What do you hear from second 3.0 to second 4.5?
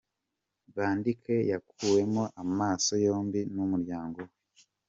yombi n’umuryango we.